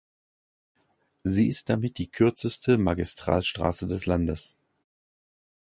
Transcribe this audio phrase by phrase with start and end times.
[1.23, 4.55] Sie ist damit die kürzeste Magistralstraße des Landes.